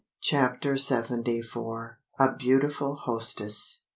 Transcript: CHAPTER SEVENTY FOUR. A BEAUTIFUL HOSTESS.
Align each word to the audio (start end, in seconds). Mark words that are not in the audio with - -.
CHAPTER 0.23 0.77
SEVENTY 0.77 1.43
FOUR. 1.43 1.99
A 2.17 2.31
BEAUTIFUL 2.31 3.01
HOSTESS. 3.05 3.83